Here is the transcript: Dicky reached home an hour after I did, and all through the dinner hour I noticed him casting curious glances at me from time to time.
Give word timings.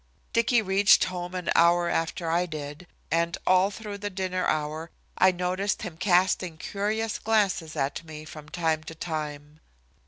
Dicky 0.33 0.63
reached 0.63 1.03
home 1.03 1.35
an 1.35 1.51
hour 1.53 1.87
after 1.87 2.27
I 2.31 2.47
did, 2.47 2.87
and 3.11 3.37
all 3.45 3.69
through 3.69 3.99
the 3.99 4.09
dinner 4.09 4.47
hour 4.47 4.89
I 5.19 5.31
noticed 5.31 5.83
him 5.83 5.95
casting 5.95 6.57
curious 6.57 7.19
glances 7.19 7.75
at 7.75 8.03
me 8.03 8.25
from 8.25 8.49
time 8.49 8.81
to 8.85 8.95
time. 8.95 9.59